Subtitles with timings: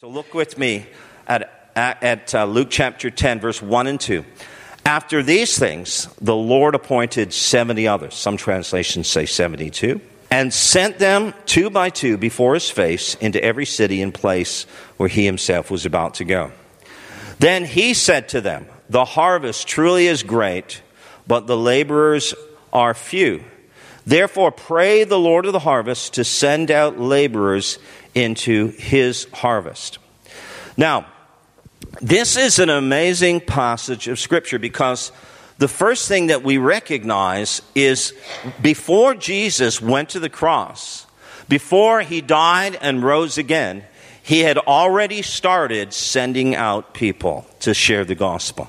[0.00, 0.86] So look with me
[1.26, 4.24] at, at, at uh, Luke chapter 10, verse 1 and 2.
[4.86, 8.14] After these things, the Lord appointed 70 others.
[8.14, 10.00] Some translations say 72.
[10.30, 14.66] And sent them two by two before his face into every city and place
[14.98, 16.52] where he himself was about to go.
[17.40, 20.80] Then he said to them, The harvest truly is great,
[21.26, 22.36] but the laborers
[22.72, 23.42] are few.
[24.06, 27.80] Therefore, pray the Lord of the harvest to send out laborers
[28.18, 29.98] into his harvest.
[30.76, 31.06] Now,
[32.00, 35.12] this is an amazing passage of Scripture because
[35.58, 38.12] the first thing that we recognize is
[38.60, 41.06] before Jesus went to the cross,
[41.48, 43.84] before he died and rose again,
[44.22, 48.68] he had already started sending out people to share the gospel.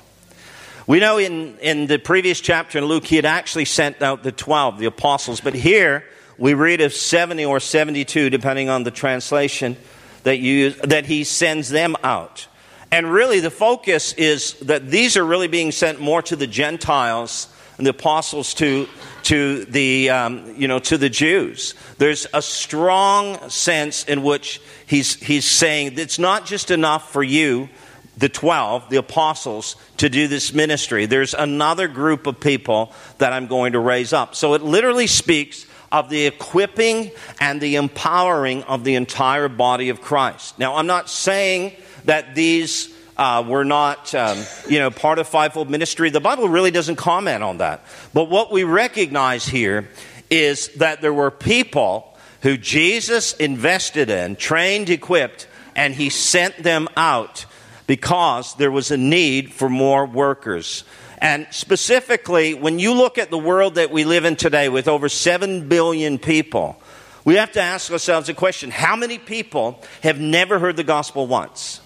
[0.86, 4.32] We know in, in the previous chapter in Luke, he had actually sent out the
[4.32, 6.04] 12, the apostles, but here
[6.40, 9.76] we read of 70 or 72, depending on the translation
[10.22, 12.48] that, you, that he sends them out.
[12.90, 17.46] And really, the focus is that these are really being sent more to the Gentiles
[17.76, 18.88] and the apostles to,
[19.24, 21.74] to, the, um, you know, to the Jews.
[21.98, 27.68] There's a strong sense in which he's, he's saying it's not just enough for you,
[28.16, 31.04] the 12, the apostles, to do this ministry.
[31.04, 34.34] There's another group of people that I'm going to raise up.
[34.34, 37.10] So it literally speaks of the equipping
[37.40, 40.58] and the empowering of the entire body of Christ.
[40.58, 41.74] Now, I'm not saying
[42.04, 46.10] that these uh, were not, um, you know, part of fivefold ministry.
[46.10, 47.84] The Bible really doesn't comment on that.
[48.14, 49.88] But what we recognize here
[50.30, 56.88] is that there were people who Jesus invested in, trained, equipped, and he sent them
[56.96, 57.44] out
[57.86, 60.84] because there was a need for more workers.
[61.20, 65.08] And specifically, when you look at the world that we live in today with over
[65.08, 66.80] 7 billion people,
[67.24, 71.26] we have to ask ourselves a question how many people have never heard the gospel
[71.26, 71.80] once?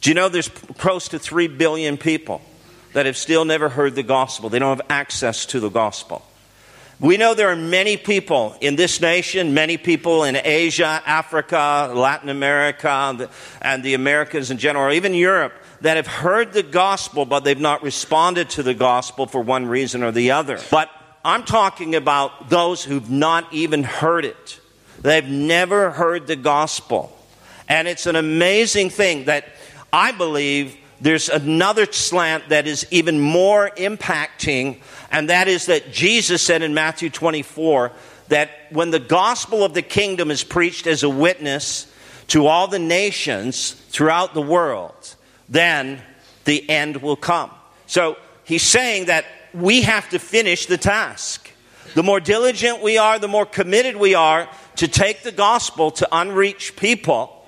[0.00, 2.40] Do you know there's close to 3 billion people
[2.94, 4.48] that have still never heard the gospel?
[4.48, 6.24] They don't have access to the gospel.
[6.98, 12.28] We know there are many people in this nation, many people in Asia, Africa, Latin
[12.28, 13.28] America,
[13.62, 17.58] and the Americas in general, or even Europe, that have heard the gospel, but they've
[17.58, 20.58] not responded to the gospel for one reason or the other.
[20.70, 20.90] But
[21.24, 24.60] I'm talking about those who've not even heard it.
[25.00, 27.16] They've never heard the gospel.
[27.68, 29.46] And it's an amazing thing that
[29.92, 34.80] I believe there's another slant that is even more impacting,
[35.10, 37.92] and that is that Jesus said in Matthew 24
[38.28, 41.92] that when the gospel of the kingdom is preached as a witness
[42.28, 45.16] to all the nations throughout the world,
[45.50, 46.00] then
[46.44, 47.50] the end will come.
[47.86, 51.50] So he's saying that we have to finish the task.
[51.94, 56.08] The more diligent we are, the more committed we are to take the gospel to
[56.12, 57.44] unreached people,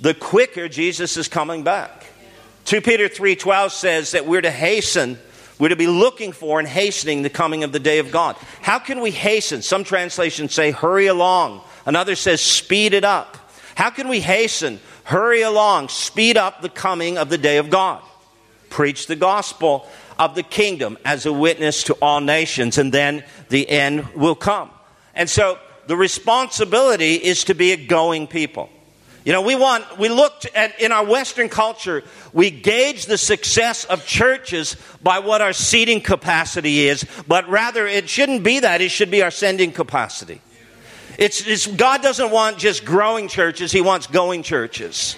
[0.00, 2.06] the quicker Jesus is coming back.
[2.64, 5.18] 2 Peter 3:12 says that we're to hasten,
[5.58, 8.36] we're to be looking for and hastening the coming of the day of God.
[8.62, 9.60] How can we hasten?
[9.60, 11.60] Some translations say hurry along.
[11.84, 13.36] Another says speed it up.
[13.74, 14.80] How can we hasten?
[15.04, 18.02] Hurry along, speed up the coming of the day of God.
[18.70, 19.86] Preach the gospel
[20.18, 24.70] of the kingdom as a witness to all nations, and then the end will come.
[25.14, 28.70] And so the responsibility is to be a going people.
[29.24, 32.02] You know, we want, we looked at, in our Western culture,
[32.34, 38.08] we gauge the success of churches by what our seating capacity is, but rather it
[38.08, 40.42] shouldn't be that, it should be our sending capacity.
[41.18, 45.16] It's, it's, God doesn't want just growing churches, He wants going churches.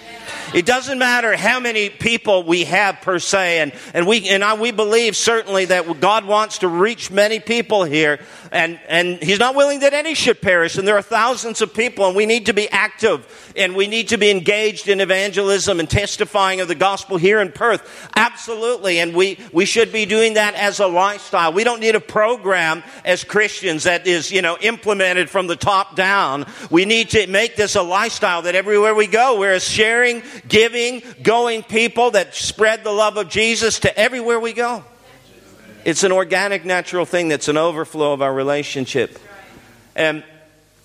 [0.53, 4.53] It doesn't matter how many people we have per se, and, and, we, and I,
[4.53, 8.19] we believe certainly that God wants to reach many people here,
[8.51, 12.07] and, and He's not willing that any should perish, and there are thousands of people,
[12.07, 15.89] and we need to be active, and we need to be engaged in evangelism and
[15.89, 18.09] testifying of the gospel here in Perth.
[18.15, 21.53] Absolutely, and we, we should be doing that as a lifestyle.
[21.53, 25.95] We don't need a program as Christians that is, you know, implemented from the top
[25.95, 26.45] down.
[26.69, 31.63] We need to make this a lifestyle that everywhere we go, we're sharing giving, going
[31.63, 34.83] people that spread the love of Jesus to everywhere we go.
[35.87, 39.17] It's an organic, natural thing that's an overflow of our relationship.
[39.95, 40.21] And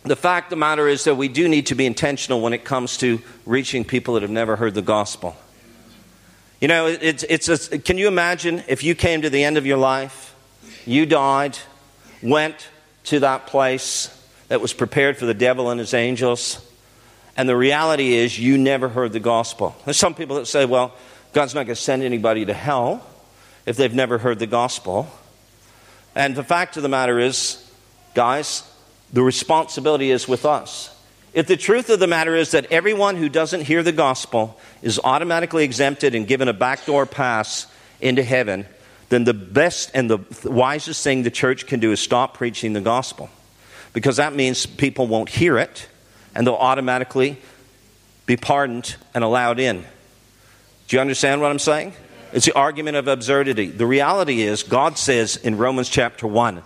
[0.04, 2.64] the fact of the matter is that we do need to be intentional when it
[2.64, 5.34] comes to reaching people that have never heard the gospel.
[6.60, 9.66] You know, it's, it's a, can you imagine if you came to the end of
[9.66, 10.36] your life,
[10.86, 11.58] you died,
[12.22, 12.68] went
[13.06, 14.08] to that place
[14.46, 16.64] that was prepared for the devil and his angels,
[17.36, 19.74] and the reality is, you never heard the gospel.
[19.84, 20.94] There's some people that say, well,
[21.32, 23.04] God's not going to send anybody to hell
[23.66, 25.08] if they've never heard the gospel.
[26.14, 27.64] And the fact of the matter is,
[28.14, 28.62] guys,
[29.12, 30.88] the responsibility is with us.
[31.34, 35.00] if the truth of the matter is that everyone who doesn't hear the gospel is
[35.02, 37.66] automatically exempted and given a backdoor pass
[38.00, 38.66] into heaven,
[39.08, 42.80] then the best and the wisest thing the church can do is stop preaching the
[42.80, 43.30] gospel.
[43.92, 45.88] Because that means people won't hear it
[46.34, 47.38] and they'll automatically
[48.26, 49.84] be pardoned and allowed in.
[50.88, 51.92] Do you understand what I'm saying?
[52.32, 53.66] It's the argument of absurdity.
[53.66, 56.62] The reality is, God says in Romans chapter 1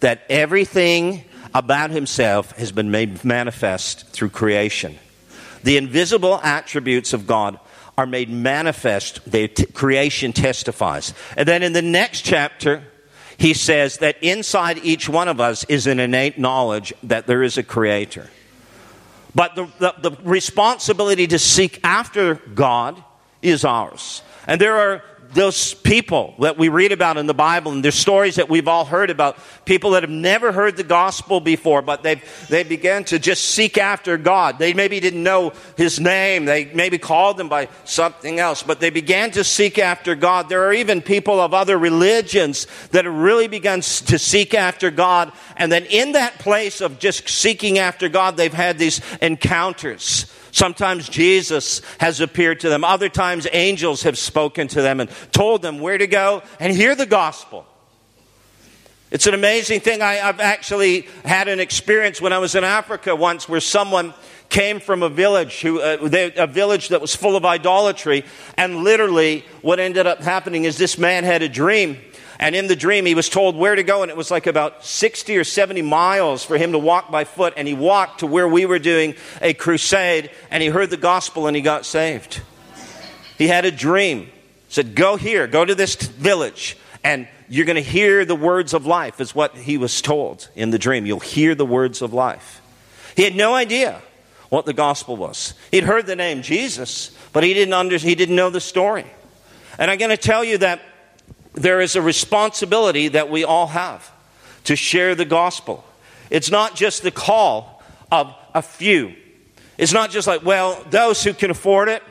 [0.00, 1.24] that everything
[1.54, 4.98] about himself has been made manifest through creation.
[5.62, 7.58] The invisible attributes of God
[7.98, 11.12] are made manifest, the t- creation testifies.
[11.36, 12.84] And then in the next chapter,
[13.36, 17.58] he says that inside each one of us is an innate knowledge that there is
[17.58, 18.30] a creator.
[19.34, 23.02] But the, the, the responsibility to seek after God
[23.42, 24.22] is ours.
[24.46, 25.02] And there are
[25.32, 28.84] those people that we read about in the Bible, and there's stories that we've all
[28.84, 33.18] heard about people that have never heard the gospel before, but they they began to
[33.18, 34.58] just seek after God.
[34.58, 38.90] They maybe didn't know His name, they maybe called Him by something else, but they
[38.90, 40.48] began to seek after God.
[40.48, 45.32] There are even people of other religions that have really begun to seek after God,
[45.56, 51.08] and then in that place of just seeking after God, they've had these encounters Sometimes
[51.08, 52.84] Jesus has appeared to them.
[52.84, 56.94] Other times angels have spoken to them and told them where to go and hear
[56.94, 57.66] the gospel.
[59.10, 60.02] It's an amazing thing.
[60.02, 64.14] I, have actually had an experience when I was in Africa once where someone
[64.50, 68.24] came from a village who, uh, they, a village that was full of idolatry
[68.56, 71.98] and literally what ended up happening is this man had a dream
[72.40, 74.82] and in the dream, he was told where to go, and it was like about
[74.82, 77.52] 60 or 70 miles for him to walk by foot.
[77.58, 81.46] And he walked to where we were doing a crusade, and he heard the gospel
[81.46, 82.40] and he got saved.
[83.36, 84.30] He had a dream.
[84.70, 88.86] Said, Go here, go to this village, and you're going to hear the words of
[88.86, 91.04] life, is what he was told in the dream.
[91.04, 92.62] You'll hear the words of life.
[93.16, 94.00] He had no idea
[94.48, 95.52] what the gospel was.
[95.70, 99.04] He'd heard the name Jesus, but he didn't, under, he didn't know the story.
[99.78, 100.80] And I'm going to tell you that
[101.52, 104.10] there is a responsibility that we all have
[104.64, 105.84] to share the gospel.
[106.30, 107.82] It's not just the call
[108.12, 109.14] of a few.
[109.78, 112.02] It's not just like, well, those who can afford it,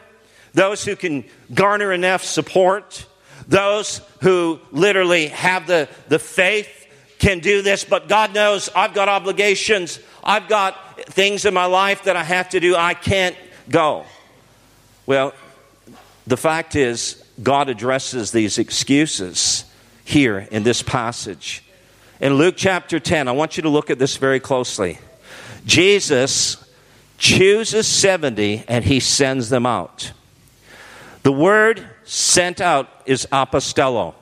[0.53, 3.06] those who can garner enough support,
[3.47, 6.88] those who literally have the, the faith
[7.19, 10.00] can do this, but God knows I've got obligations.
[10.24, 12.75] I've got things in my life that I have to do.
[12.75, 13.35] I can't
[13.69, 14.06] go.
[15.06, 15.33] Well,
[16.27, 19.65] the fact is, God addresses these excuses
[20.03, 21.63] here in this passage.
[22.19, 24.97] In Luke chapter 10, I want you to look at this very closely.
[25.65, 26.57] Jesus
[27.18, 30.12] chooses 70 and he sends them out.
[31.24, 34.15] The word sent out is apostello.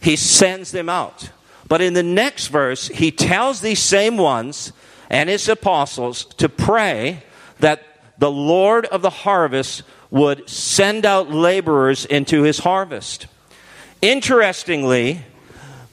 [0.00, 1.30] He sends them out.
[1.66, 4.72] But in the next verse, he tells these same ones
[5.10, 7.22] and his apostles to pray
[7.60, 7.82] that
[8.18, 13.26] the Lord of the harvest would send out laborers into his harvest.
[14.00, 15.22] Interestingly,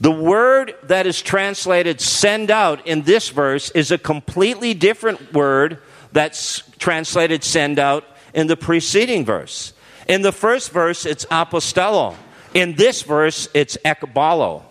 [0.00, 5.78] the word that is translated send out in this verse is a completely different word
[6.12, 8.04] that's translated send out
[8.34, 9.72] in the preceding verse.
[10.08, 12.14] In the first verse, it's apostello.
[12.54, 14.62] In this verse, it's ekballo.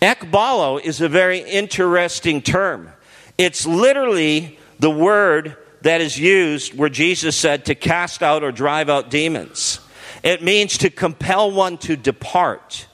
[0.00, 2.90] Ekballo is a very interesting term.
[3.36, 8.88] It's literally the word that is used where Jesus said to cast out or drive
[8.88, 9.80] out demons.
[10.22, 12.86] It means to compel one to depart.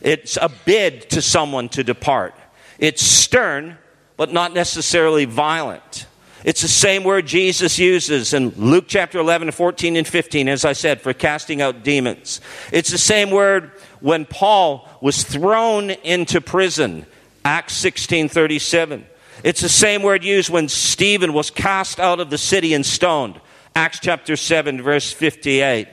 [0.00, 2.34] It's a bid to someone to depart.
[2.78, 3.78] It's stern,
[4.16, 6.06] but not necessarily violent.
[6.44, 10.74] It's the same word Jesus uses in Luke chapter 11, 14, and 15, as I
[10.74, 12.42] said, for casting out demons.
[12.70, 17.06] It's the same word when Paul was thrown into prison,
[17.46, 19.06] Acts 16, 37.
[19.44, 23.38] It's the same word used when Stephen was cast out of the city and stoned.
[23.76, 25.86] Acts chapter 7, verse 58.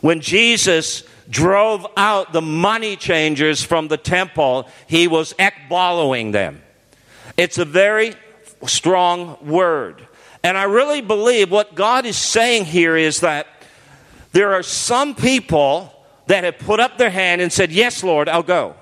[0.00, 6.62] When Jesus drove out the money changers from the temple, he was ekballowing them.
[7.36, 8.14] It's a very
[8.64, 10.06] strong word.
[10.44, 13.48] And I really believe what God is saying here is that
[14.30, 15.92] there are some people
[16.28, 18.76] that have put up their hand and said, Yes, Lord, I'll go.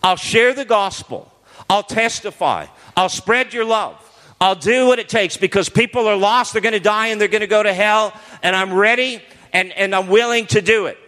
[0.00, 1.32] I'll share the gospel.
[1.68, 2.66] I'll testify.
[2.96, 3.98] I'll spread your love.
[4.40, 7.28] I'll do what it takes because people are lost, they're going to die, and they're
[7.28, 9.22] going to go to hell, and I'm ready
[9.52, 10.98] and, and I'm willing to do it.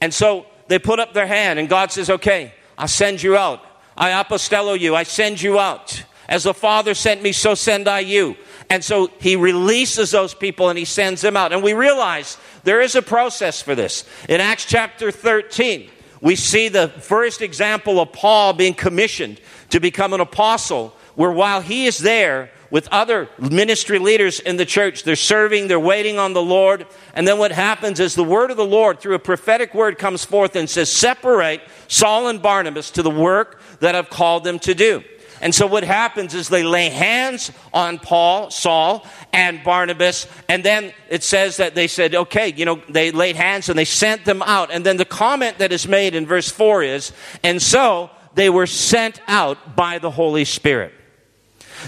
[0.00, 3.64] And so they put up their hand, and God says, Okay, I'll send you out.
[3.96, 6.02] I apostello you, I send you out.
[6.28, 8.36] As the Father sent me, so send I you.
[8.70, 11.52] And so he releases those people and he sends them out.
[11.52, 14.06] And we realize there is a process for this.
[14.30, 15.90] In Acts chapter 13,
[16.22, 21.60] we see the first example of Paul being commissioned to become an apostle where while
[21.60, 25.04] he is there, with other ministry leaders in the church.
[25.04, 26.86] They're serving, they're waiting on the Lord.
[27.12, 30.24] And then what happens is the word of the Lord, through a prophetic word, comes
[30.24, 34.74] forth and says, Separate Saul and Barnabas to the work that I've called them to
[34.74, 35.04] do.
[35.42, 40.94] And so what happens is they lay hands on Paul, Saul, and Barnabas, and then
[41.10, 44.40] it says that they said, okay, you know, they laid hands and they sent them
[44.40, 44.70] out.
[44.70, 48.66] And then the comment that is made in verse 4 is, and so they were
[48.66, 50.94] sent out by the Holy Spirit.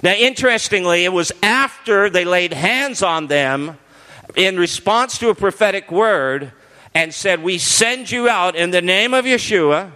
[0.02, 3.78] Now, interestingly, it was after they laid hands on them
[4.36, 6.52] in response to a prophetic word
[6.94, 9.92] and said, We send you out in the name of Yeshua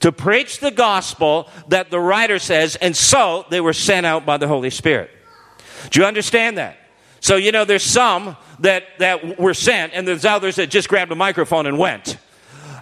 [0.00, 4.36] to preach the gospel that the writer says, and so they were sent out by
[4.36, 5.10] the Holy Spirit.
[5.90, 6.78] Do you understand that?
[7.20, 11.10] So, you know, there's some that, that were sent, and there's others that just grabbed
[11.10, 12.16] a microphone and went.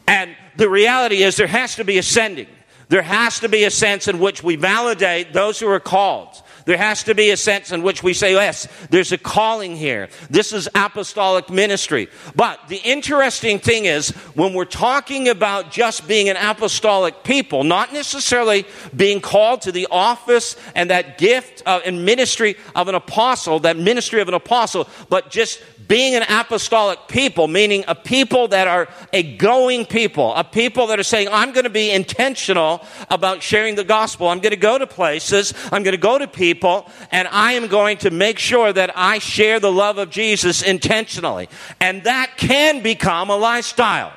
[0.07, 2.49] And the reality is there has to be a sending.
[2.89, 6.41] There has to be a sense in which we validate those who are called.
[6.67, 10.09] There has to be a sense in which we say, yes, there's a calling here.
[10.29, 12.09] This is apostolic ministry.
[12.35, 17.93] But the interesting thing is, when we're talking about just being an apostolic people, not
[17.93, 23.61] necessarily being called to the office and that gift uh, and ministry of an apostle,
[23.61, 28.67] that ministry of an apostle, but just being an apostolic people, meaning a people that
[28.67, 33.43] are a going people, a people that are saying, I'm going to be intentional about
[33.43, 34.29] sharing the gospel.
[34.29, 37.69] I'm going to go to places, I'm going to go to people, and I am
[37.69, 41.49] going to make sure that I share the love of Jesus intentionally.
[41.81, 44.13] And that can become a lifestyle.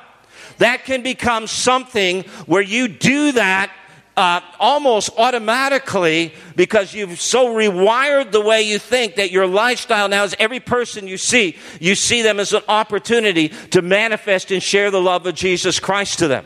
[0.58, 3.72] That can become something where you do that
[4.20, 10.24] uh, almost automatically because you've so rewired the way you think that your lifestyle now
[10.24, 14.90] is every person you see, you see them as an opportunity to manifest and share
[14.90, 16.44] the love of Jesus Christ to them.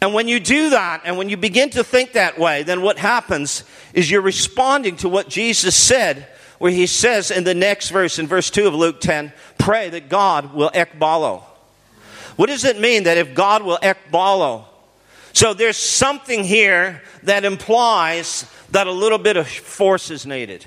[0.00, 2.98] And when you do that, and when you begin to think that way, then what
[2.98, 6.28] happens is you're responding to what Jesus said,
[6.58, 10.08] where he says in the next verse, in verse 2 of Luke 10, pray that
[10.08, 11.42] God will ekballo.
[12.36, 14.66] What does it mean that if God will ekballo,
[15.36, 20.64] so there's something here that implies that a little bit of force is needed.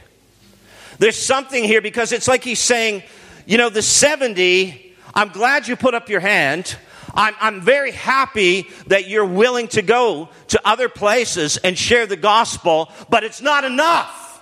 [1.00, 3.02] There's something here because it's like he's saying,
[3.48, 6.78] you know, the 70, I'm glad you put up your hand.
[7.16, 12.16] I'm, I'm very happy that you're willing to go to other places and share the
[12.16, 14.40] gospel, but it's not enough.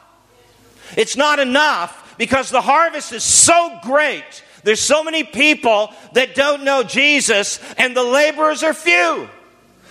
[0.98, 4.44] It's not enough because the harvest is so great.
[4.66, 9.30] There's so many people that don't know Jesus, and the laborers are few.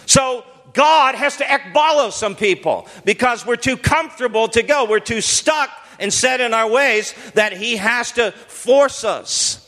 [0.06, 4.84] So God has to ekballo some people because we're too comfortable to go.
[4.84, 9.62] We're too stuck and set in our ways that He has to force us.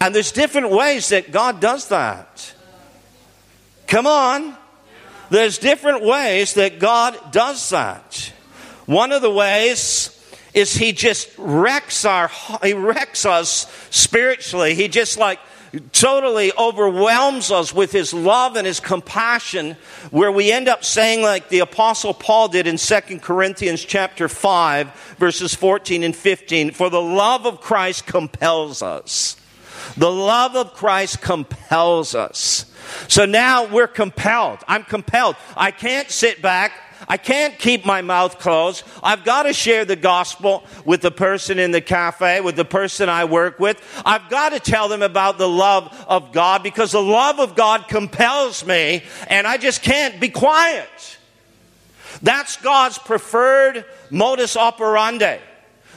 [0.00, 2.54] And there's different ways that God does that.
[3.88, 4.56] Come on.
[5.30, 8.32] There's different ways that God does that.
[8.86, 10.14] One of the ways
[10.54, 12.30] is he just wrecks our
[12.62, 14.74] he wrecks us spiritually.
[14.74, 15.38] He just like
[15.92, 19.76] totally overwhelms us with his love and his compassion
[20.10, 25.16] where we end up saying like the apostle paul did in 2 corinthians chapter 5
[25.18, 29.36] verses 14 and 15 for the love of christ compels us.
[29.96, 32.72] The love of christ compels us.
[33.08, 34.60] So now we're compelled.
[34.66, 35.36] I'm compelled.
[35.56, 36.72] I can't sit back
[37.08, 38.84] I can't keep my mouth closed.
[39.02, 43.08] I've got to share the gospel with the person in the cafe, with the person
[43.08, 43.82] I work with.
[44.04, 47.88] I've got to tell them about the love of God because the love of God
[47.88, 51.18] compels me and I just can't be quiet.
[52.22, 55.38] That's God's preferred modus operandi.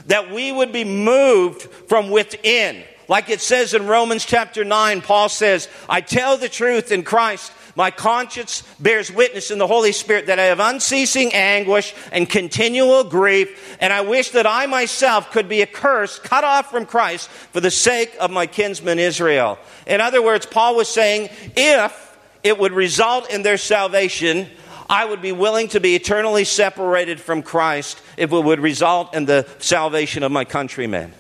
[0.08, 2.84] That we would be moved from within.
[3.08, 7.52] Like it says in Romans chapter 9, Paul says, I tell the truth in Christ.
[7.76, 13.04] My conscience bears witness in the Holy Spirit that I have unceasing anguish and continual
[13.04, 17.62] grief, and I wish that I myself could be accursed, cut off from Christ for
[17.62, 19.58] the sake of my kinsman Israel.
[19.88, 24.50] In other words, Paul was saying, if it would result in their salvation,
[24.90, 29.26] I would be willing to be eternally separated from Christ if it would result in
[29.26, 31.14] the salvation of my countrymen.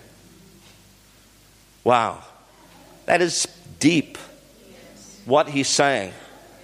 [1.85, 2.21] Wow.
[3.05, 3.47] That is
[3.79, 4.17] deep,
[5.25, 6.13] what he's saying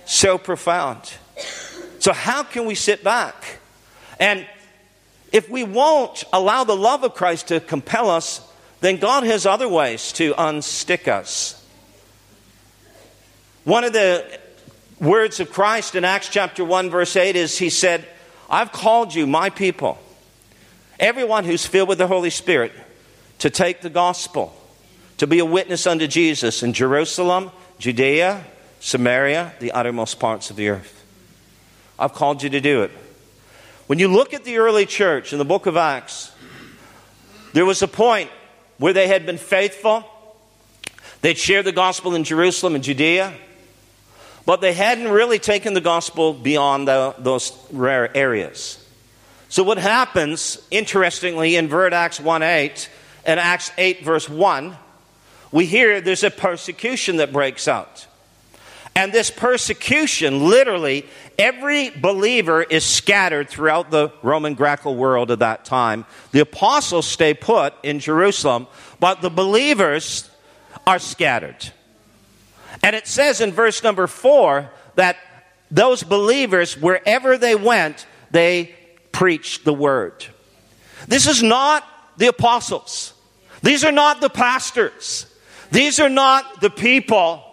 [0.07, 1.13] so profound.
[1.99, 3.59] So, how can we sit back?
[4.19, 4.47] And
[5.31, 8.41] if we won't allow the love of Christ to compel us,
[8.79, 11.53] then God has other ways to unstick us.
[13.65, 14.39] One of the
[14.99, 18.07] words of Christ in Acts chapter 1, verse 8 is He said,
[18.49, 19.97] I've called you, my people,
[20.99, 22.71] everyone who's filled with the Holy Spirit,
[23.39, 24.55] to take the gospel,
[25.17, 28.43] to be a witness unto Jesus in Jerusalem, Judea,
[28.87, 31.03] Samaria, the uttermost parts of the earth.
[31.99, 32.91] I've called you to do it.
[33.87, 36.31] When you look at the early church in the book of Acts,
[37.51, 38.29] there was a point
[38.77, 40.05] where they had been faithful.
[41.19, 43.33] They'd shared the gospel in Jerusalem and Judea,
[44.45, 48.81] but they hadn't really taken the gospel beyond the, those rare areas.
[49.49, 52.89] So, what happens, interestingly, in Vert Acts 1 8
[53.25, 54.77] and Acts 8, verse 1,
[55.51, 58.07] we hear there's a persecution that breaks out.
[58.97, 61.05] And this persecution, literally,
[61.37, 66.07] every believer is scattered throughout the Roman Greco world at that time.
[66.31, 68.65] The apostles stay put in Jerusalem,
[68.99, 70.31] but the believers
[70.87, 71.71] are scattered.
[72.81, 75.17] And it says in verse number four that
[75.69, 78.73] those believers, wherever they went, they
[79.11, 80.25] preached the word.
[81.07, 81.83] This is not
[82.17, 83.13] the apostles.
[83.61, 85.27] These are not the pastors.
[85.71, 87.43] These are not the people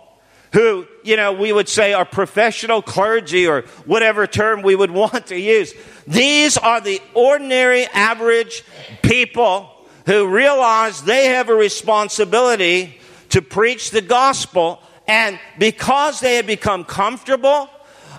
[0.54, 5.28] who, you know, we would say are professional clergy or whatever term we would want
[5.28, 5.72] to use.
[6.06, 8.64] These are the ordinary, average
[9.02, 9.70] people
[10.06, 12.98] who realize they have a responsibility
[13.30, 14.80] to preach the gospel.
[15.06, 17.68] And because they had become comfortable,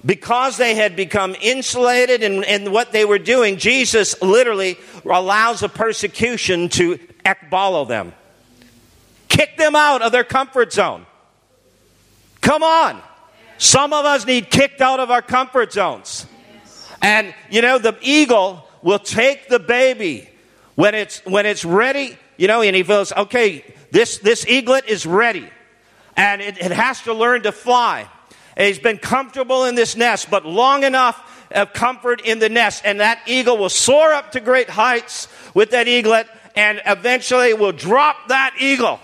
[0.06, 5.70] because they had become insulated in, in what they were doing, Jesus literally allows a
[5.70, 8.14] persecution to ekballo them.
[9.28, 11.06] Kick them out of their comfort zone.
[12.46, 13.02] Come on.
[13.58, 16.28] Some of us need kicked out of our comfort zones.
[17.02, 20.30] And you know, the eagle will take the baby
[20.76, 25.08] when it's when it's ready, you know, and he feels, okay, this this eaglet is
[25.08, 25.50] ready.
[26.16, 28.08] And it, it has to learn to fly.
[28.56, 32.84] And he's been comfortable in this nest, but long enough of comfort in the nest.
[32.86, 37.72] And that eagle will soar up to great heights with that eaglet and eventually will
[37.72, 39.00] drop that eagle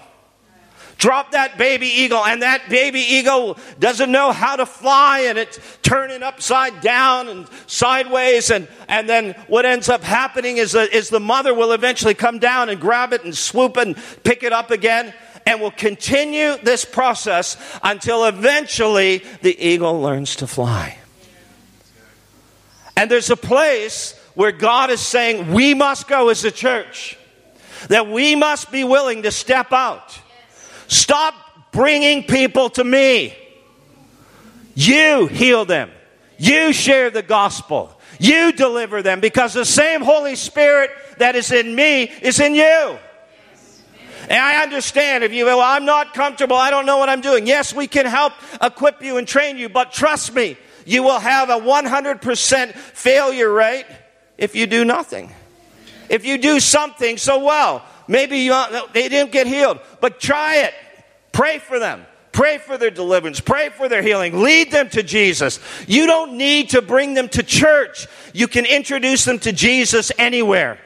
[1.01, 5.59] drop that baby eagle, and that baby eagle doesn't know how to fly, and it's
[5.81, 8.51] turning upside down and sideways.
[8.51, 12.37] And, and then what ends up happening is, the, is the mother will eventually come
[12.37, 15.13] down and grab it and swoop and pick it up again.
[15.43, 20.99] And will continue this process until eventually the eagle learns to fly.
[22.95, 27.17] And there's a place where God is saying we must go as a church,
[27.87, 30.21] that we must be willing to step out
[30.91, 33.33] Stop bringing people to me.
[34.75, 35.89] You heal them.
[36.37, 37.97] You share the gospel.
[38.19, 42.97] You deliver them because the same Holy Spirit that is in me is in you.
[44.23, 47.47] And I understand if you, well, I'm not comfortable, I don't know what I'm doing.
[47.47, 51.49] Yes, we can help equip you and train you, but trust me, you will have
[51.49, 53.85] a 100% failure rate
[54.37, 55.31] if you do nothing.
[56.09, 58.51] If you do something so well, Maybe you,
[58.91, 60.73] they didn't get healed, but try it.
[61.31, 62.05] Pray for them.
[62.33, 63.39] Pray for their deliverance.
[63.39, 64.43] Pray for their healing.
[64.43, 65.61] Lead them to Jesus.
[65.87, 68.07] You don't need to bring them to church.
[68.33, 70.77] You can introduce them to Jesus anywhere.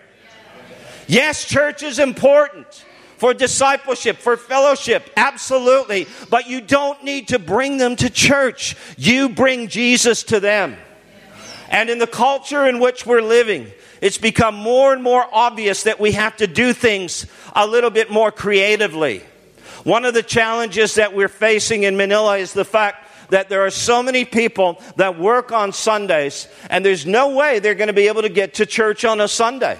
[1.08, 2.86] Yes, church is important
[3.18, 6.08] for discipleship, for fellowship, absolutely.
[6.30, 8.76] But you don't need to bring them to church.
[8.98, 10.78] You bring Jesus to them.
[11.72, 13.72] And in the culture in which we're living,
[14.06, 18.12] it's become more and more obvious that we have to do things a little bit
[18.12, 19.24] more creatively.
[19.84, 23.72] One of the challenges that we're facing in Manila is the fact that there are
[23.72, 28.08] so many people that work on Sundays, and there's no way they're going to be
[28.08, 29.80] able to get to church on a Sunday.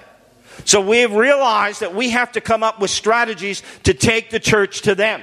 [0.64, 4.82] So we've realized that we have to come up with strategies to take the church
[4.82, 5.22] to them.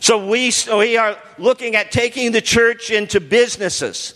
[0.00, 4.12] So we, we are looking at taking the church into businesses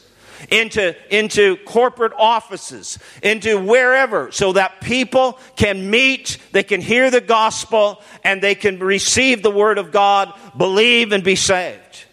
[0.51, 7.21] into, into corporate offices, into wherever, so that people can meet, they can hear the
[7.21, 12.05] gospel, and they can receive the word of God, believe, and be saved.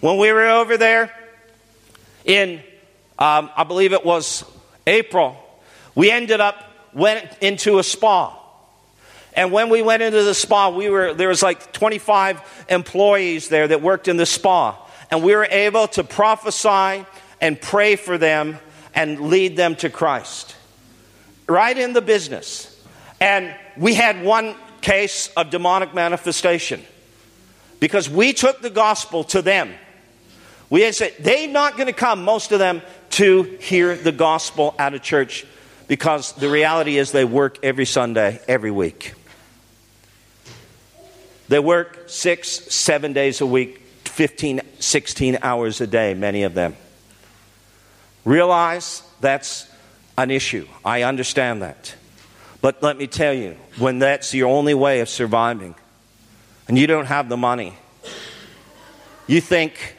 [0.00, 1.12] When we were over there
[2.24, 2.62] in,
[3.18, 4.44] um, I believe it was
[4.86, 5.36] April,
[5.94, 8.36] we ended up went into a spa.
[9.34, 13.68] And when we went into the spa, we were there was like 25 employees there
[13.68, 14.76] that worked in the spa,
[15.10, 17.06] and we were able to prophesy
[17.40, 18.58] and pray for them
[18.94, 20.56] and lead them to Christ.
[21.48, 22.66] Right in the business.
[23.20, 26.82] And we had one case of demonic manifestation
[27.80, 29.72] because we took the gospel to them.
[30.68, 34.74] We had said, they're not going to come, most of them, to hear the gospel
[34.78, 35.44] out of church
[35.88, 39.14] because the reality is they work every Sunday, every week.
[41.48, 46.76] They work six, seven days a week, 15, 16 hours a day, many of them.
[48.24, 49.68] Realize that's
[50.18, 50.66] an issue.
[50.84, 51.94] I understand that.
[52.60, 55.74] But let me tell you, when that's your only way of surviving
[56.68, 57.74] and you don't have the money,
[59.26, 59.96] you think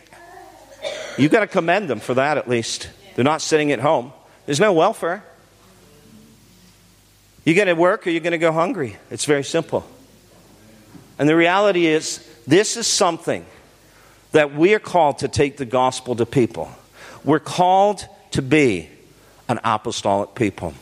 [1.18, 2.90] you've got to commend them for that at least.
[3.16, 4.14] They're not sitting at home.
[4.46, 5.24] There's no welfare.
[7.44, 8.98] You're going to work or you're going to go hungry.
[9.10, 9.86] It's very simple.
[11.18, 13.46] And the reality is, this is something
[14.32, 16.72] that we are called to take the gospel to people.
[17.24, 18.90] We're called to be
[19.48, 20.74] an apostolic people.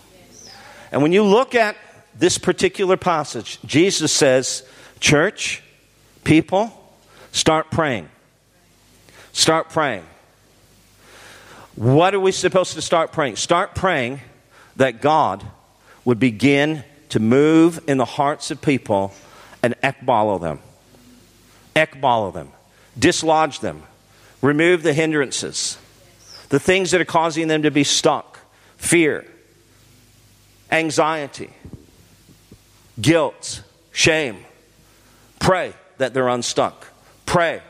[0.92, 1.76] And when you look at
[2.16, 4.64] this particular passage, Jesus says,
[5.00, 5.62] Church,
[6.24, 6.72] people,
[7.32, 8.10] start praying.
[9.34, 10.06] Start praying.
[11.76, 13.38] What are we supposed to start praying?
[13.38, 14.20] Start praying
[14.76, 15.46] that God
[16.04, 19.14] would begin to move in the hearts of people
[19.64, 20.60] and ekballo them.
[21.76, 22.50] Ekballo them.
[22.98, 23.84] Dislodge them.
[24.42, 25.78] Remove the hindrances.
[26.50, 28.40] The things that are causing them to be stuck.
[28.78, 29.26] Fear.
[30.72, 31.50] Anxiety.
[33.00, 33.64] Guilt.
[33.92, 34.38] Shame.
[35.40, 36.88] Pray that they're unstuck.
[37.26, 37.62] Pray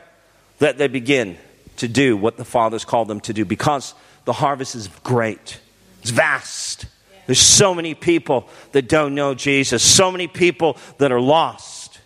[0.58, 1.36] that they begin
[1.76, 5.60] to do what the Father's called them to do because the harvest is great,
[6.02, 6.86] it's vast.
[7.26, 12.00] There's so many people that don't know Jesus, so many people that are lost.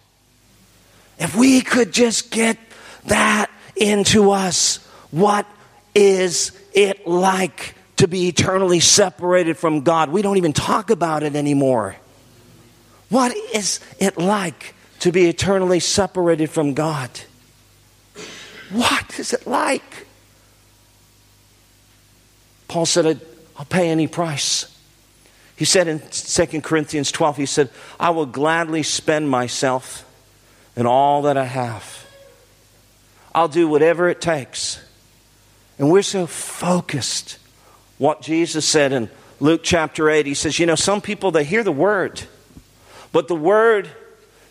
[1.18, 2.58] If we could just get
[3.06, 4.76] that into us,
[5.10, 5.46] what
[5.94, 10.10] is it like to be eternally separated from God?
[10.10, 11.96] We don't even talk about it anymore.
[13.08, 17.10] What is it like to be eternally separated from God?
[18.70, 20.06] What is it like?
[22.68, 23.20] Paul said,
[23.56, 24.70] I'll pay any price.
[25.56, 30.04] He said in 2 Corinthians 12, he said, I will gladly spend myself
[30.74, 32.04] and all that I have.
[33.32, 34.80] I'll do whatever it takes.
[35.78, 37.38] And we're so focused.
[37.98, 39.10] What Jesus said in
[39.40, 42.22] Luke chapter 8, he says, You know, some people, they hear the word,
[43.12, 43.88] but the word,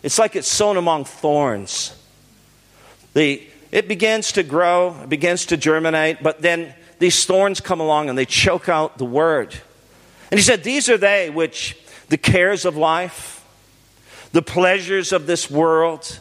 [0.02, 1.98] it's like it's sown among thorns.
[3.14, 8.10] The, it begins to grow, it begins to germinate, but then these thorns come along
[8.10, 9.56] and they choke out the word.
[10.32, 11.78] And he said, These are they which
[12.10, 13.46] the cares of life,
[14.32, 16.20] the pleasures of this world,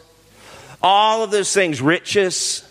[0.83, 2.69] all of those things, riches,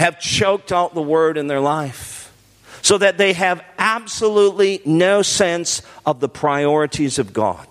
[0.00, 2.32] have choked out the word in their life.
[2.80, 7.66] So that they have absolutely no sense of the priorities of God.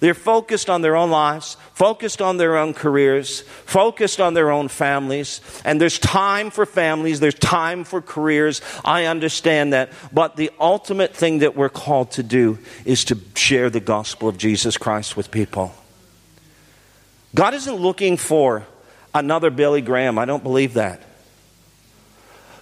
[0.00, 4.68] They're focused on their own lives, focused on their own careers, focused on their own
[4.68, 5.40] families.
[5.64, 8.60] And there's time for families, there's time for careers.
[8.84, 9.90] I understand that.
[10.12, 14.36] But the ultimate thing that we're called to do is to share the gospel of
[14.36, 15.72] Jesus Christ with people.
[17.34, 18.66] God isn't looking for
[19.14, 20.18] another Billy Graham.
[20.18, 21.00] I don't believe that.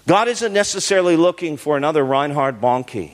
[0.07, 3.13] God isn't necessarily looking for another Reinhard Bonnke,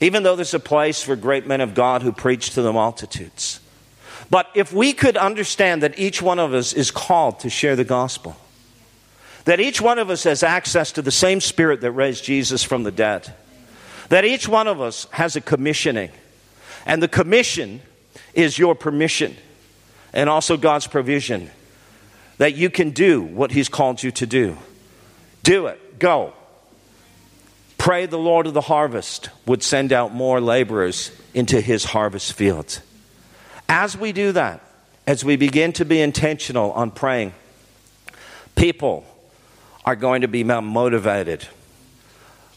[0.00, 3.60] even though there's a place for great men of God who preach to the multitudes.
[4.30, 7.84] But if we could understand that each one of us is called to share the
[7.84, 8.36] gospel,
[9.44, 12.82] that each one of us has access to the same spirit that raised Jesus from
[12.82, 13.34] the dead,
[14.08, 16.10] that each one of us has a commissioning,
[16.86, 17.82] and the commission
[18.34, 19.36] is your permission
[20.12, 21.50] and also God's provision
[22.38, 24.56] that you can do what He's called you to do.
[25.42, 25.80] Do it.
[26.02, 26.32] Go.
[27.78, 32.80] Pray the Lord of the harvest would send out more laborers into His harvest fields.
[33.68, 34.60] As we do that,
[35.06, 37.32] as we begin to be intentional on praying,
[38.56, 39.04] people
[39.84, 41.46] are going to be motivated.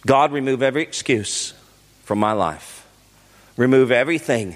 [0.07, 1.53] God, remove every excuse
[2.03, 2.87] from my life.
[3.57, 4.55] Remove everything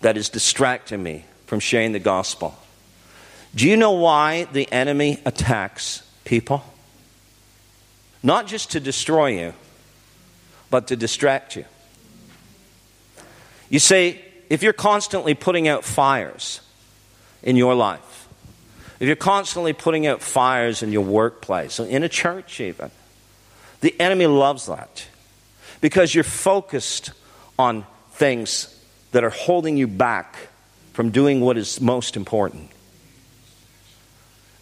[0.00, 2.58] that is distracting me from sharing the gospel.
[3.54, 6.64] Do you know why the enemy attacks people?
[8.24, 9.52] Not just to destroy you,
[10.70, 11.66] but to distract you.
[13.68, 16.60] You see, if you're constantly putting out fires
[17.42, 18.28] in your life,
[18.98, 22.90] if you're constantly putting out fires in your workplace, in a church even,
[23.82, 25.06] the enemy loves that
[25.82, 27.12] because you're focused
[27.58, 28.74] on things
[29.12, 30.48] that are holding you back
[30.94, 32.70] from doing what is most important.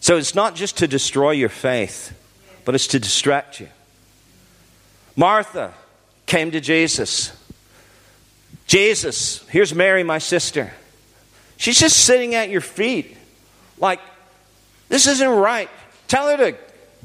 [0.01, 2.11] So it's not just to destroy your faith,
[2.65, 3.69] but it's to distract you.
[5.15, 5.73] Martha
[6.25, 7.31] came to Jesus
[8.67, 10.73] Jesus, here's Mary, my sister.
[11.57, 13.15] She's just sitting at your feet.
[13.77, 13.99] Like,
[14.89, 15.69] this isn't right.
[16.07, 16.57] Tell her to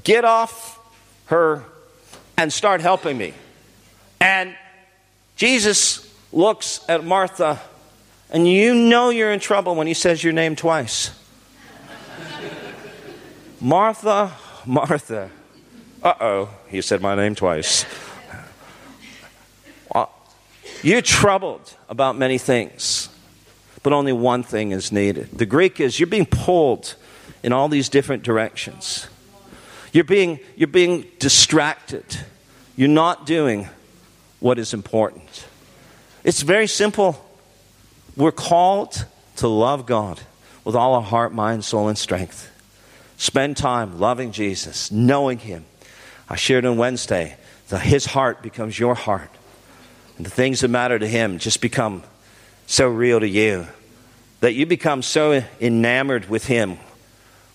[0.05, 0.79] get off
[1.27, 1.65] her
[2.37, 3.35] and start helping me.
[4.21, 4.55] And
[5.37, 7.61] Jesus looks at Martha,
[8.31, 11.11] and you know you're in trouble when he says your name twice.
[13.61, 14.33] Martha,
[14.65, 15.31] Martha.
[16.03, 17.85] Uh oh, he said my name twice.
[20.83, 23.09] You're troubled about many things,
[23.83, 25.31] but only one thing is needed.
[25.33, 26.95] The Greek is you're being pulled
[27.43, 29.09] in all these different directions.
[29.93, 32.05] You're being, you're being distracted.
[32.77, 33.69] You're not doing
[34.39, 35.47] what is important.
[36.23, 37.25] It's very simple.
[38.17, 39.05] We're called
[39.37, 40.21] to love God
[40.65, 42.51] with all our heart, mind, soul, and strength.
[43.17, 45.65] Spend time loving Jesus, knowing Him.
[46.29, 47.37] I shared on Wednesday
[47.69, 49.31] that His heart becomes your heart.
[50.17, 52.03] And the things that matter to Him just become
[52.67, 53.67] so real to you
[54.41, 56.79] that you become so enamored with Him,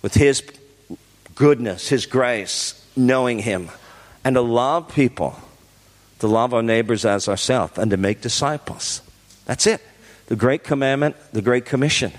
[0.01, 0.43] with His
[1.36, 3.69] goodness, His grace, knowing Him,
[4.23, 5.38] and to love people,
[6.19, 9.01] to love our neighbors as ourselves, and to make disciples.
[9.45, 9.81] That's it.
[10.27, 12.12] The great commandment, the great commission.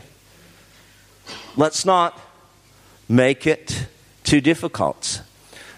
[1.56, 2.18] Let's not
[3.08, 3.86] make it
[4.24, 5.22] too difficult.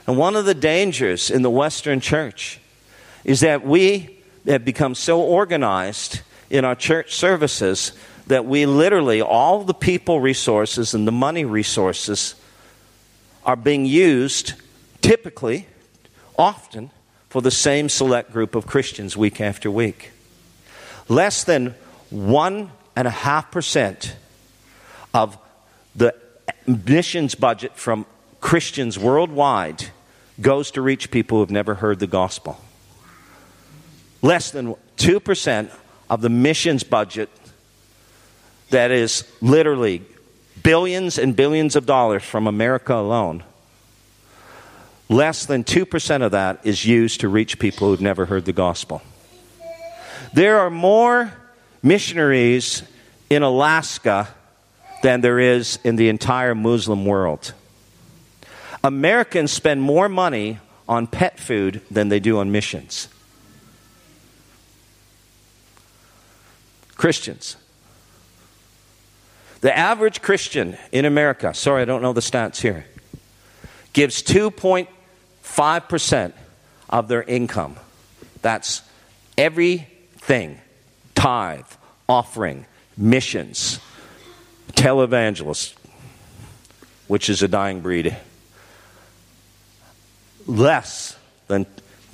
[0.07, 2.61] And one of the dangers in the Western church
[3.25, 7.93] is that we have become so organized in our church services
[8.29, 12.37] that we literally, all the people resources and the money resources
[13.45, 14.55] are being used
[15.01, 15.67] typically,
[16.39, 16.91] often,
[17.29, 20.13] for the same select group of Christians week after week.
[21.09, 21.75] Less than
[22.13, 24.13] 1.5%
[25.15, 25.39] of
[25.95, 26.15] the
[26.67, 28.07] missions budget from
[28.41, 29.91] Christians worldwide
[30.41, 32.61] goes to reach people who have never heard the gospel.
[34.23, 35.71] Less than 2%
[36.11, 37.31] of the missions budget
[38.71, 40.03] that is literally
[40.63, 43.45] billions and billions of dollars from America alone,
[45.09, 49.03] less than 2% of that is used to reach people who've never heard the gospel.
[50.35, 51.33] There are more
[51.83, 52.83] missionaries
[53.31, 54.29] in Alaska
[55.03, 57.53] than there is in the entire Muslim world.
[58.87, 63.09] Americans spend more money on pet food than they do on missions.
[66.95, 67.57] Christians.
[69.61, 72.87] The average Christian in America, sorry, I don't know the stats here,
[73.93, 76.33] gives 2.5%
[76.89, 77.75] of their income.
[78.41, 78.83] That's
[79.37, 80.61] everything
[81.17, 81.67] tithe,
[82.09, 83.81] offering, missions,
[84.75, 85.75] televangelists,
[87.09, 88.17] which is a dying breed.
[90.47, 91.17] Less
[91.49, 91.67] than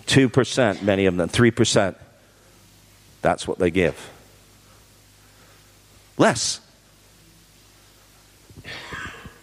[0.07, 1.95] 2%, many of them, 3%.
[3.21, 4.11] That's what they give.
[6.19, 6.61] Less.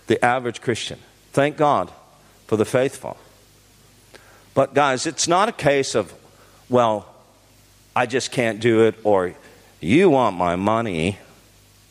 [0.08, 1.00] The average Christian.
[1.32, 1.92] Thank God
[2.48, 3.18] for the faithful.
[4.54, 6.14] But, guys, it's not a case of,
[6.68, 7.08] well,
[7.96, 9.34] I just can't do it, or
[9.80, 11.20] you want my money.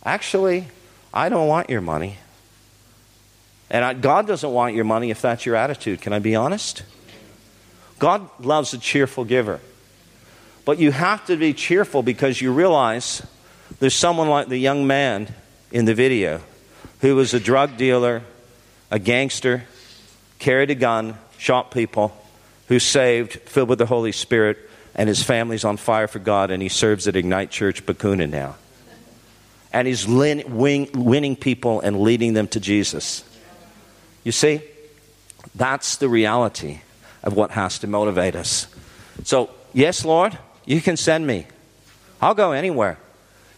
[0.05, 0.69] Actually,
[1.13, 2.19] I don't want your money.
[3.71, 6.01] And I, God doesn't want your money if that's your attitude.
[6.01, 6.83] Can I be honest?
[7.99, 9.61] God loves a cheerful giver.
[10.65, 13.27] But you have to be cheerful because you realize
[13.81, 15.35] there's someone like the young man
[15.71, 16.41] in the video
[17.01, 18.23] who was a drug dealer,
[18.91, 19.65] a gangster,
[20.39, 22.17] carried a gun, shot people,
[22.69, 24.59] who's saved, filled with the Holy Spirit,
[24.95, 28.57] and his family's on fire for God, and he serves at Ignite Church Bakuna now.
[29.73, 33.23] And he's winning people and leading them to Jesus.
[34.29, 34.61] You see,
[35.55, 36.83] that's the reality
[37.23, 38.67] of what has to motivate us.
[39.25, 40.37] So, yes, Lord,
[40.67, 41.47] you can send me.
[42.21, 42.99] I'll go anywhere.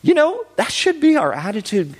[0.00, 1.96] You know, that should be our attitude.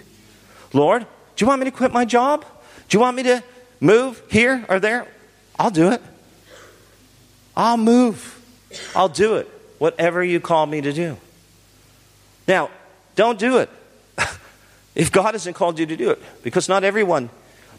[0.72, 1.02] Lord,
[1.34, 2.44] do you want me to quit my job?
[2.88, 3.42] Do you want me to
[3.80, 5.08] move here or there?
[5.58, 6.00] I'll do it.
[7.56, 8.40] I'll move.
[8.94, 9.48] I'll do it.
[9.78, 11.16] Whatever you call me to do.
[12.46, 12.70] Now,
[13.16, 13.68] don't do it
[14.94, 17.30] if God hasn't called you to do it, because not everyone.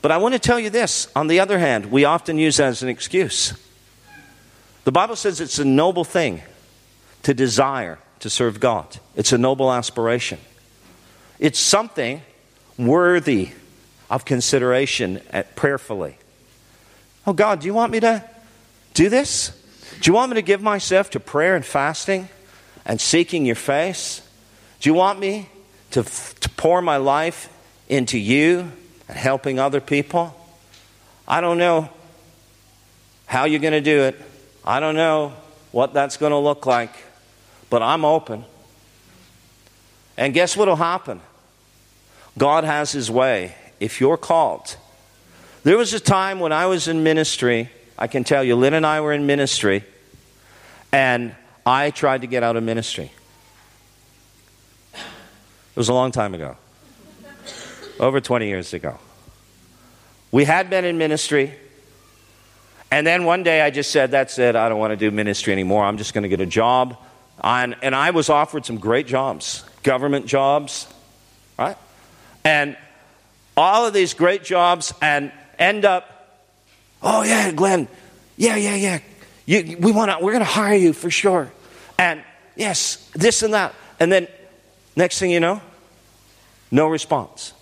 [0.02, 2.68] But I want to tell you this on the other hand, we often use that
[2.68, 3.54] as an excuse.
[4.84, 6.42] The Bible says it's a noble thing
[7.24, 10.40] to desire to serve God, it's a noble aspiration.
[11.40, 12.22] It's something
[12.78, 13.50] worthy
[14.12, 16.18] of consideration at prayerfully.
[17.26, 18.24] Oh, God, do you want me to
[18.94, 19.58] do this?
[20.02, 22.30] Do you want me to give myself to prayer and fasting
[22.86, 24.22] and seeking your face?
[24.80, 25.50] Do you want me
[25.92, 27.52] to, to pour my life
[27.90, 28.72] into you
[29.12, 30.36] and helping other people?
[31.28, 31.90] I don't know
[33.28, 34.20] how you're going to do it.
[34.66, 35.34] I don't know
[35.72, 36.92] what that's going to look like,
[37.70, 38.46] but I'm open.
[40.18, 41.22] And guess what will happen?
[42.38, 44.76] God has His way if you're called.
[45.64, 48.86] There was a time when I was in ministry, I can tell you, Lynn and
[48.86, 49.84] I were in ministry,
[50.92, 53.12] and I tried to get out of ministry.
[54.94, 56.58] It was a long time ago,
[58.02, 58.98] over 20 years ago.
[60.32, 61.54] We had been in ministry,
[62.90, 65.54] and then one day I just said, That's it, I don't want to do ministry
[65.54, 65.86] anymore.
[65.86, 66.98] I'm just going to get a job.
[67.44, 70.88] And, I was offered some great jobs, government jobs,
[71.58, 71.78] right?
[72.44, 72.78] And
[73.58, 76.48] all of these great jobs, and end up,
[77.02, 77.88] oh yeah, Glenn,
[78.38, 79.00] yeah, yeah, yeah.
[79.46, 81.52] You, we want to, we're going to hire you for sure.
[81.98, 82.24] And
[82.56, 83.74] yes, this and that.
[84.00, 84.28] And then
[84.96, 85.62] next thing you know,
[86.72, 87.54] no response.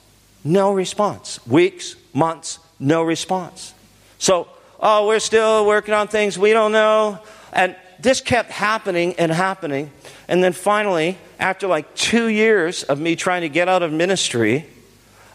[0.44, 1.46] No response.
[1.46, 3.74] Weeks, months, no response.
[4.18, 4.48] So,
[4.80, 7.20] oh, we're still working on things we don't know.
[7.52, 9.92] And this kept happening and happening.
[10.28, 14.66] And then finally, after like two years of me trying to get out of ministry,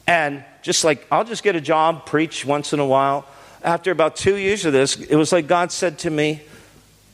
[0.06, 3.26] and just like, I'll just get a job, preach once in a while.
[3.62, 6.42] After about two years of this, it was like God said to me,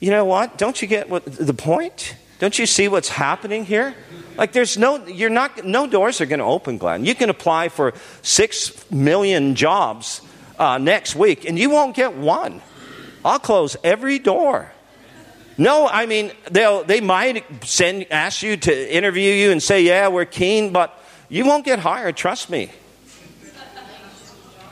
[0.00, 0.58] You know what?
[0.58, 2.16] Don't you get what, the point?
[2.40, 3.94] Don't you see what's happening here?
[4.36, 7.04] Like, there's no, you're not, no doors are going to open, Glenn.
[7.04, 10.22] You can apply for six million jobs
[10.58, 12.62] uh, next week, and you won't get one.
[13.22, 14.72] I'll close every door.
[15.58, 20.08] No, I mean, they'll, they might send, ask you to interview you and say, yeah,
[20.08, 20.98] we're keen, but
[21.28, 22.70] you won't get hired, trust me.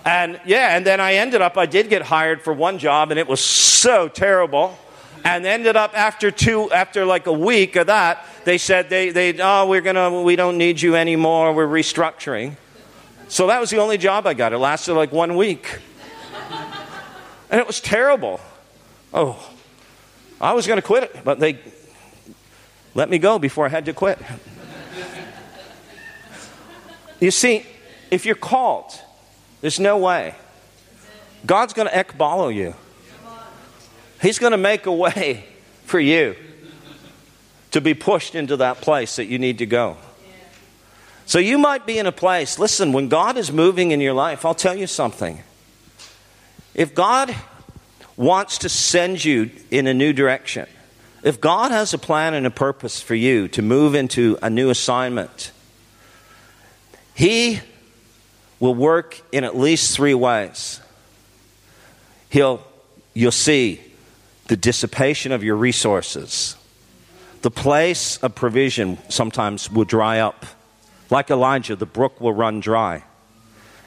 [0.06, 3.20] And yeah, and then I ended up, I did get hired for one job, and
[3.20, 4.78] it was so terrible.
[5.24, 9.40] And ended up after two, after like a week of that, they said they, they
[9.40, 11.52] oh, we're gonna, we don't need you anymore.
[11.52, 12.56] We're restructuring.
[13.28, 14.52] So that was the only job I got.
[14.52, 15.80] It lasted like one week,
[17.50, 18.40] and it was terrible.
[19.12, 19.38] Oh,
[20.40, 21.58] I was to quit it, but they
[22.94, 24.18] let me go before I had to quit.
[27.20, 27.66] you see,
[28.10, 28.92] if you're called,
[29.60, 30.34] there's no way.
[31.44, 32.74] God's to ekballo you.
[34.20, 35.44] He's going to make a way
[35.84, 36.36] for you
[37.70, 39.96] to be pushed into that place that you need to go.
[41.26, 44.46] So you might be in a place, listen, when God is moving in your life,
[44.46, 45.42] I'll tell you something.
[46.74, 47.34] If God
[48.16, 50.66] wants to send you in a new direction,
[51.22, 54.70] if God has a plan and a purpose for you to move into a new
[54.70, 55.52] assignment,
[57.14, 57.60] He
[58.58, 60.80] will work in at least three ways.
[62.30, 62.62] He'll,
[63.12, 63.80] you'll see
[64.48, 66.56] the dissipation of your resources.
[67.42, 70.44] The place of provision sometimes will dry up.
[71.10, 73.04] Like Elijah, the brook will run dry,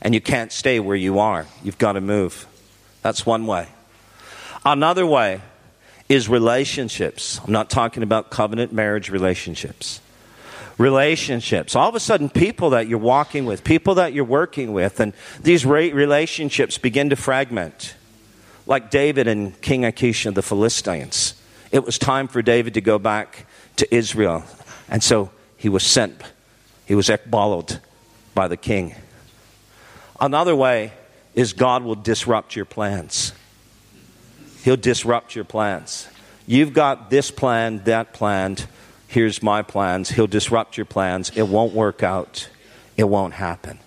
[0.02, 1.45] and you can't stay where you are.
[1.63, 2.47] You've got to move.
[3.02, 3.67] That's one way.
[4.65, 5.41] Another way
[6.08, 7.39] is relationships.
[7.45, 10.00] I'm not talking about covenant marriage relationships.
[10.78, 11.76] Relationships.
[11.76, 15.13] All of a sudden, people that you're walking with, people that you're working with, and
[15.41, 17.95] these relationships begin to fragment.
[18.65, 21.34] Like David and King Achish of the Philistines.
[21.71, 23.45] It was time for David to go back
[23.78, 24.43] to Israel.
[24.89, 26.21] And so he was sent,
[26.86, 27.80] he was ekballowed
[28.34, 28.95] by the king.
[30.19, 30.93] Another way
[31.34, 33.34] is God will disrupt your plans.
[34.63, 36.08] He'll disrupt your plans.
[36.45, 38.67] You've got this plan, that planned.
[39.08, 40.10] Here's my plans.
[40.10, 41.32] He'll disrupt your plans.
[41.36, 42.50] It won't work out.
[42.97, 43.80] It won't happen.